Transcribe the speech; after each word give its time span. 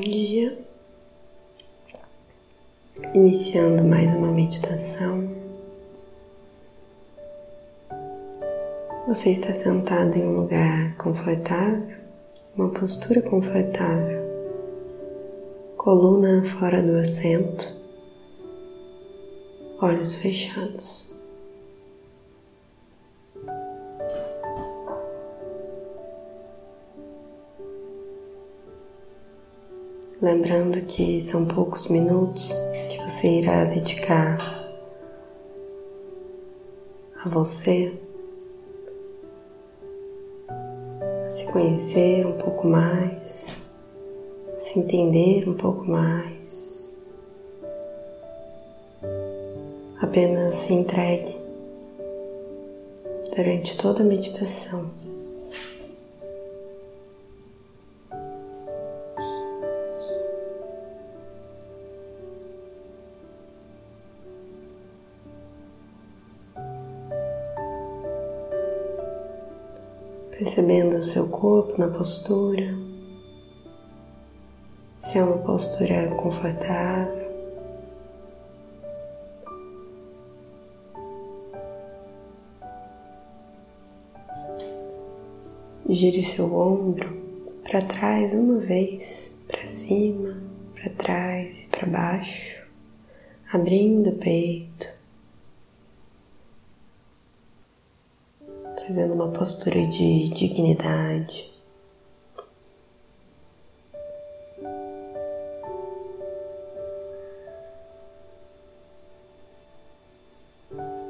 dia, 0.00 0.58
iniciando 3.14 3.84
mais 3.84 4.12
uma 4.14 4.28
meditação. 4.32 5.30
Você 9.06 9.30
está 9.30 9.52
sentado 9.52 10.16
em 10.16 10.26
um 10.26 10.40
lugar 10.40 10.96
confortável, 10.96 11.96
uma 12.56 12.70
postura 12.70 13.20
confortável, 13.20 14.20
coluna 15.76 16.42
fora 16.44 16.82
do 16.82 16.96
assento, 16.96 17.68
olhos 19.80 20.14
fechados. 20.14 21.19
Lembrando 30.20 30.82
que 30.82 31.18
são 31.20 31.48
poucos 31.48 31.88
minutos 31.88 32.52
que 32.90 32.98
você 32.98 33.38
irá 33.38 33.64
dedicar 33.64 34.38
a 37.24 37.28
você, 37.28 37.98
a 41.26 41.30
se 41.30 41.50
conhecer 41.52 42.26
um 42.26 42.36
pouco 42.36 42.66
mais, 42.66 43.72
a 44.54 44.58
se 44.58 44.78
entender 44.78 45.48
um 45.48 45.54
pouco 45.54 45.84
mais. 45.84 46.98
Apenas 50.00 50.54
se 50.54 50.74
entregue 50.74 51.36
durante 53.34 53.76
toda 53.78 54.02
a 54.02 54.06
meditação. 54.06 54.90
Percebendo 70.40 70.96
o 70.96 71.02
seu 71.02 71.28
corpo 71.28 71.78
na 71.78 71.86
postura, 71.88 72.74
se 74.96 75.18
é 75.18 75.22
uma 75.22 75.36
postura 75.36 76.08
confortável. 76.16 77.30
Gire 85.86 86.24
seu 86.24 86.54
ombro 86.54 87.14
para 87.62 87.82
trás 87.82 88.32
uma 88.32 88.60
vez, 88.60 89.44
para 89.46 89.66
cima, 89.66 90.42
para 90.74 90.88
trás 90.94 91.64
e 91.64 91.66
para 91.66 91.86
baixo, 91.86 92.62
abrindo 93.52 94.08
o 94.08 94.16
peito. 94.16 94.89
Fazendo 98.90 99.14
uma 99.14 99.28
postura 99.28 99.86
de 99.86 100.30
dignidade. 100.30 101.48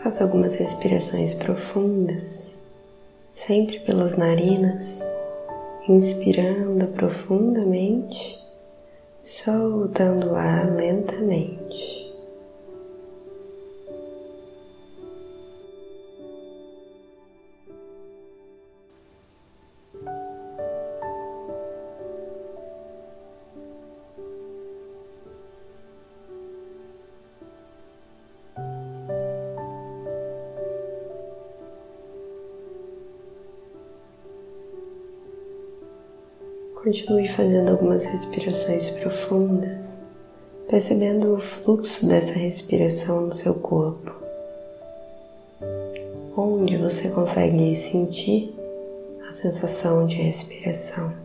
Faça 0.00 0.22
algumas 0.22 0.54
respirações 0.54 1.34
profundas, 1.34 2.64
sempre 3.32 3.80
pelas 3.80 4.16
narinas, 4.16 5.02
inspirando 5.88 6.86
profundamente, 6.92 8.38
soltando 9.20 10.30
o 10.30 10.36
ar 10.36 10.70
lentamente. 10.70 12.03
Continue 36.84 37.26
fazendo 37.26 37.70
algumas 37.70 38.04
respirações 38.04 38.90
profundas, 38.90 40.02
percebendo 40.68 41.32
o 41.32 41.40
fluxo 41.40 42.06
dessa 42.06 42.34
respiração 42.34 43.26
no 43.26 43.32
seu 43.32 43.54
corpo. 43.54 44.12
Onde 46.36 46.76
você 46.76 47.08
consegue 47.08 47.74
sentir 47.74 48.54
a 49.26 49.32
sensação 49.32 50.04
de 50.04 50.16
respiração. 50.16 51.23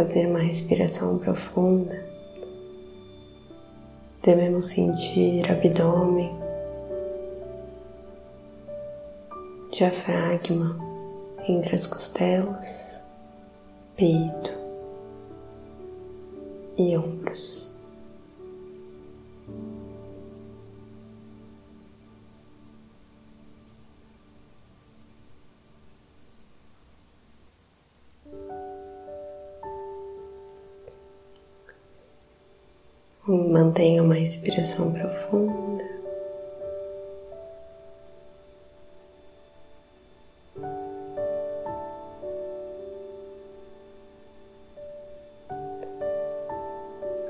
Fazer 0.00 0.26
uma 0.26 0.38
respiração 0.38 1.18
profunda, 1.18 2.02
devemos 4.22 4.70
sentir 4.70 5.50
abdômen, 5.50 6.34
diafragma 9.70 10.78
entre 11.46 11.74
as 11.74 11.86
costelas, 11.86 13.12
peito 13.94 14.58
e 16.78 16.96
ombros. 16.96 17.78
Mantenha 33.60 34.02
uma 34.02 34.14
respiração 34.14 34.90
profunda. 34.90 35.84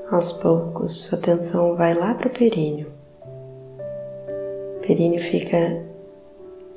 Aos 0.09 0.31
poucos, 0.31 1.03
sua 1.03 1.17
atenção 1.17 1.75
vai 1.75 1.93
lá 1.93 2.13
para 2.13 2.29
o 2.29 2.31
períneo. 2.31 2.89
O 4.77 4.87
períneo 4.87 5.19
fica 5.19 5.83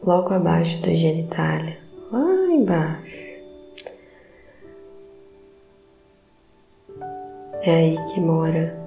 logo 0.03 0.35
abaixo 0.35 0.83
da 0.83 0.93
genitália, 0.93 1.79
lá 2.11 2.53
embaixo. 2.53 3.15
É 7.63 7.71
aí 7.71 7.97
que 8.13 8.21
mora 8.21 8.84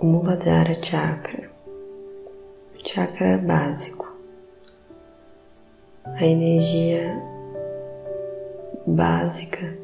Muladhara 0.00 0.74
Chakra, 0.80 1.50
o 2.72 2.88
chakra 2.88 3.36
básico, 3.36 4.16
a 6.04 6.24
energia 6.24 7.20
básica 8.86 9.76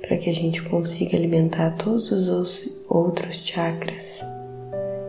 para 0.00 0.16
que 0.16 0.28
a 0.28 0.32
gente 0.32 0.60
consiga 0.68 1.16
alimentar 1.16 1.76
todos 1.76 2.10
os 2.10 2.68
outros 2.88 3.36
chakras. 3.36 4.20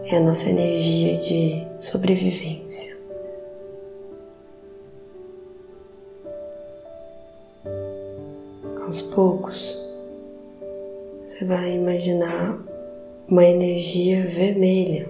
É 0.05 0.17
a 0.17 0.21
nossa 0.21 0.47
energia 0.47 1.17
de 1.17 1.67
sobrevivência. 1.79 2.95
Aos 8.85 9.01
poucos, 9.01 9.83
você 11.25 11.43
vai 11.43 11.75
imaginar 11.75 12.72
uma 13.27 13.45
energia 13.45 14.27
vermelha, 14.27 15.07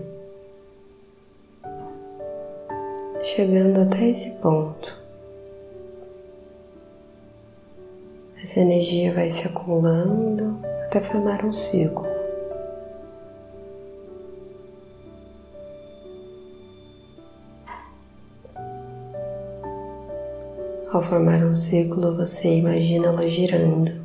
chegando 3.23 3.81
até 3.81 4.09
esse 4.09 4.41
ponto. 4.41 5.01
Essa 8.41 8.59
energia 8.59 9.13
vai 9.13 9.29
se 9.29 9.47
acumulando 9.47 10.59
até 10.85 10.99
formar 10.99 11.43
um 11.43 11.51
círculo. 11.51 12.07
Ao 20.91 21.01
formar 21.01 21.43
um 21.43 21.55
círculo, 21.55 22.15
você 22.15 22.49
imagina 22.57 23.07
ela 23.07 23.27
girando 23.27 24.02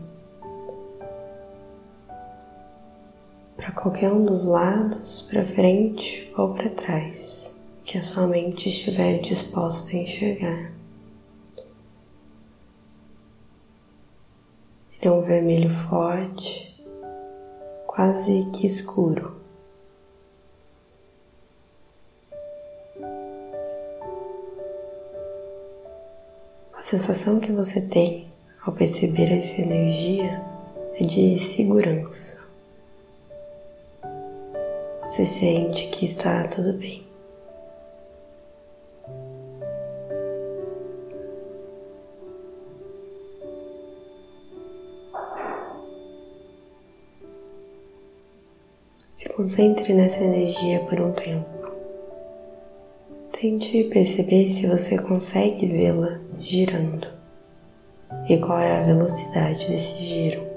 qualquer 3.88 4.12
um 4.12 4.26
dos 4.26 4.44
lados, 4.44 5.22
para 5.22 5.42
frente 5.42 6.30
ou 6.36 6.52
para 6.52 6.68
trás, 6.68 7.66
que 7.82 7.96
a 7.96 8.02
sua 8.02 8.26
mente 8.26 8.68
estiver 8.68 9.18
disposta 9.18 9.96
a 9.96 10.00
enxergar. 10.00 10.72
Ele 14.92 15.08
é 15.08 15.10
um 15.10 15.22
vermelho 15.22 15.70
forte, 15.70 16.78
quase 17.86 18.50
que 18.52 18.66
escuro. 18.66 19.38
A 26.74 26.82
sensação 26.82 27.40
que 27.40 27.52
você 27.52 27.88
tem 27.88 28.30
ao 28.62 28.74
perceber 28.74 29.32
essa 29.32 29.62
energia 29.62 30.44
é 30.94 31.04
de 31.04 31.38
segurança. 31.38 32.47
Você 35.08 35.24
sente 35.24 35.88
que 35.88 36.04
está 36.04 36.46
tudo 36.48 36.74
bem. 36.74 37.02
Se 49.10 49.30
concentre 49.30 49.94
nessa 49.94 50.22
energia 50.22 50.80
por 50.80 51.00
um 51.00 51.12
tempo. 51.12 51.48
Tente 53.32 53.84
perceber 53.84 54.50
se 54.50 54.66
você 54.66 54.98
consegue 54.98 55.66
vê-la 55.68 56.20
girando 56.38 57.08
e 58.28 58.36
qual 58.36 58.58
é 58.58 58.76
a 58.76 58.84
velocidade 58.84 59.68
desse 59.68 60.04
giro. 60.04 60.47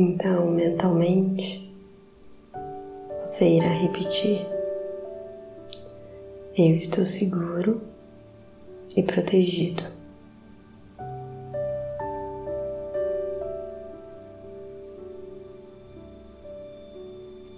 Então, 0.00 0.52
mentalmente, 0.52 1.74
você 3.20 3.56
irá 3.56 3.66
repetir: 3.66 4.46
Eu 6.56 6.76
estou 6.76 7.04
seguro 7.04 7.82
e 8.96 9.02
protegido. 9.02 9.82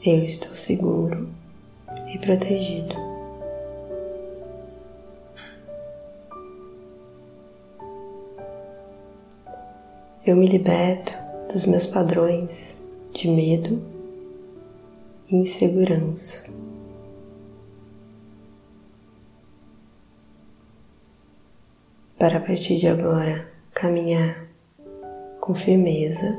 Eu 0.03 0.25
estou 0.25 0.55
seguro 0.55 1.29
e 2.11 2.19
protegido. 2.21 2.97
Eu 10.25 10.37
me 10.37 10.47
liberto 10.47 11.30
dos 11.53 11.67
meus 11.67 11.85
padrões 11.85 12.93
de 13.13 13.29
medo 13.29 13.83
e 15.29 15.35
insegurança. 15.35 16.53
Para 22.17 22.39
a 22.39 22.41
partir 22.41 22.77
de 22.77 22.87
agora 22.87 23.51
caminhar 23.73 24.47
com 25.41 25.53
firmeza 25.53 26.39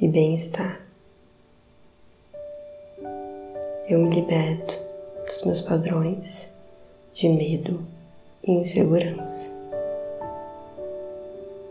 e 0.00 0.08
bem-estar. 0.08 0.80
Eu 3.86 3.98
me 3.98 4.10
liberto 4.14 4.78
dos 5.26 5.42
meus 5.44 5.60
padrões 5.60 6.58
de 7.12 7.28
medo 7.28 7.84
e 8.46 8.52
insegurança. 8.52 9.60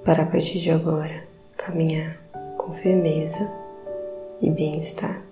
Para 0.04 0.24
a 0.24 0.26
partir 0.28 0.60
de 0.60 0.70
agora 0.70 1.31
caminhar 1.62 2.18
com 2.58 2.74
firmeza 2.74 3.48
e 4.42 4.50
bem-estar. 4.50 5.24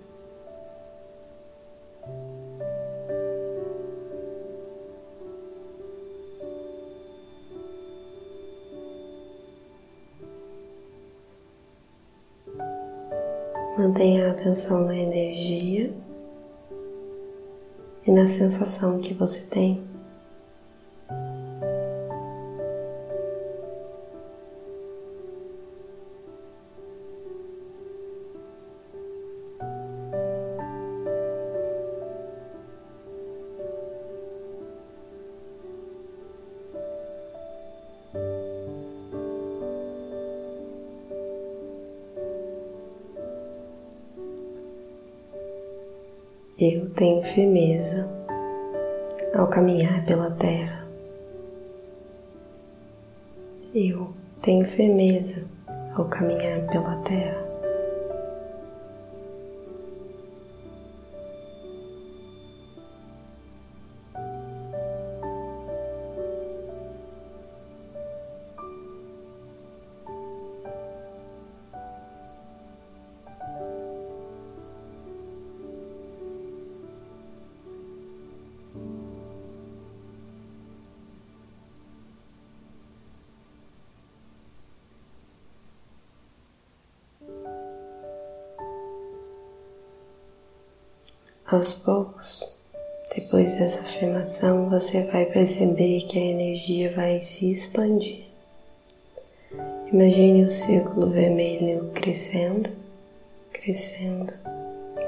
Mantenha 13.75 14.27
a 14.27 14.31
atenção 14.31 14.85
na 14.85 14.95
energia 14.95 15.91
e 18.05 18.11
na 18.11 18.27
sensação 18.27 18.99
que 19.01 19.13
você 19.13 19.49
tem. 19.49 19.98
Eu 46.61 46.89
tenho 46.89 47.23
firmeza 47.23 48.05
ao 49.33 49.47
caminhar 49.47 50.05
pela 50.05 50.29
terra. 50.31 50.85
Eu 53.73 54.09
tenho 54.41 54.67
firmeza 54.67 55.47
ao 55.95 56.03
caminhar 56.09 56.67
pela 56.67 56.97
terra. 56.97 57.48
Aos 91.51 91.73
poucos, 91.73 92.55
depois 93.15 93.55
dessa 93.55 93.79
afirmação, 93.79 94.69
você 94.69 95.09
vai 95.11 95.25
perceber 95.25 96.01
que 96.01 96.19
a 96.19 96.21
energia 96.21 96.93
vai 96.95 97.23
se 97.23 97.51
expandir. 97.51 98.25
Imagine 99.91 100.43
o 100.43 100.51
círculo 100.51 101.09
vermelho 101.09 101.89
crescendo, 101.91 102.69
crescendo, 103.51 104.31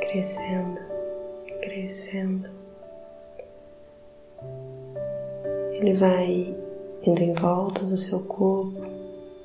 crescendo, 0.07 0.79
crescendo. 1.61 2.49
Ele 5.73 5.93
vai 5.93 6.55
indo 7.03 7.21
em 7.21 7.33
volta 7.33 7.85
do 7.85 7.95
seu 7.95 8.19
corpo. 8.21 8.81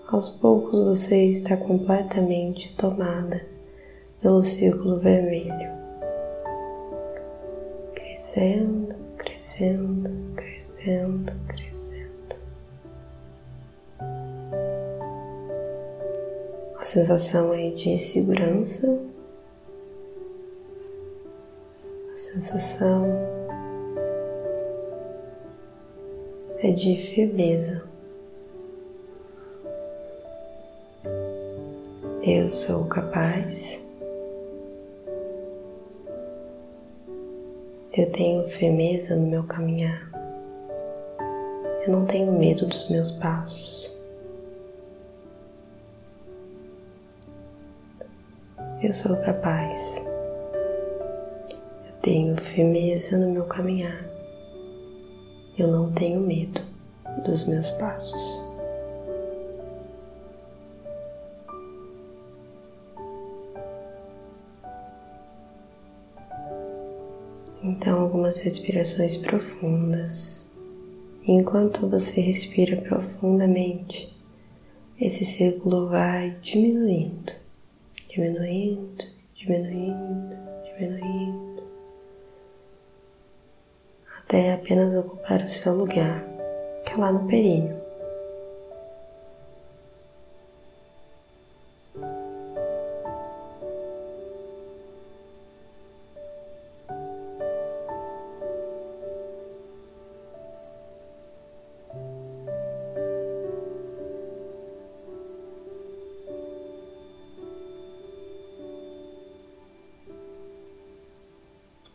Aos 0.09 0.31
poucos 0.31 0.79
você 0.79 1.27
está 1.27 1.59
completamente 1.59 2.75
tomada 2.75 3.45
pelo 4.23 4.43
círculo 4.43 4.99
vermelho 4.99 5.86
crescendo, 8.17 8.95
crescendo, 9.19 10.35
crescendo, 10.35 11.33
crescendo. 11.49 12.37
A 16.79 16.85
sensação 16.87 17.53
aí 17.53 17.75
de 17.75 17.99
segurança, 17.99 19.07
a 22.11 22.17
sensação 22.17 23.07
é 26.61 26.71
de 26.71 26.97
firmeza. 26.97 27.87
Eu 32.23 32.49
sou 32.49 32.89
capaz 32.89 33.86
Eu 37.97 38.11
tenho 38.11 38.47
firmeza 38.47 39.17
no 39.17 39.27
meu 39.27 39.45
caminhar. 39.45 40.11
Eu 41.87 41.93
não 41.93 42.05
tenho 42.05 42.31
medo 42.31 42.67
dos 42.67 42.91
meus 42.91 43.11
passos. 43.11 43.99
Eu 48.83 48.93
sou 48.93 49.17
capaz. 49.25 50.07
Eu 51.89 51.95
tenho 52.03 52.37
firmeza 52.37 53.17
no 53.17 53.33
meu 53.33 53.47
caminhar. 53.47 54.05
Eu 55.57 55.69
não 55.69 55.91
tenho 55.91 56.21
medo 56.21 56.61
dos 57.25 57.49
meus 57.49 57.71
passos. 57.71 58.46
Então, 67.67 68.01
algumas 68.01 68.43
respirações 68.43 69.17
profundas. 69.17 70.57
Enquanto 71.27 71.91
você 71.91 72.21
respira 72.21 72.81
profundamente, 72.81 74.17
esse 75.01 75.25
círculo 75.25 75.89
vai 75.89 76.37
diminuindo, 76.41 77.33
diminuindo, 78.09 79.05
diminuindo, 79.35 80.37
diminuindo, 80.65 81.65
até 84.21 84.53
apenas 84.53 84.97
ocupar 85.05 85.43
o 85.43 85.49
seu 85.49 85.75
lugar, 85.75 86.25
que 86.85 86.93
é 86.93 86.97
lá 86.97 87.11
no 87.11 87.27
períneo. 87.27 87.86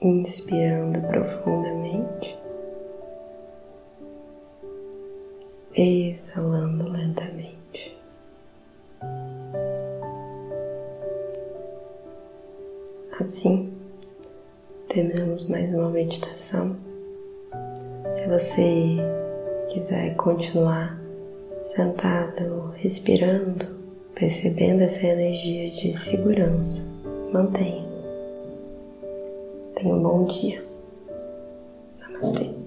Inspirando 0.01 0.99
profundamente, 1.07 2.39
exalando 5.75 6.89
lentamente. 6.89 7.97
Assim, 13.19 13.71
terminamos 14.87 15.47
mais 15.47 15.69
uma 15.69 15.89
meditação. 15.89 16.75
Se 18.13 18.27
você 18.27 18.97
quiser 19.71 20.15
continuar 20.15 20.99
sentado, 21.63 22.71
respirando, 22.73 23.67
percebendo 24.15 24.81
essa 24.81 25.05
energia 25.05 25.69
de 25.69 25.93
segurança, 25.93 27.07
mantenha. 27.31 27.90
Tenha 29.81 29.95
um 29.95 30.03
bom 30.03 30.25
dia. 30.25 30.63
Namastê. 31.99 32.60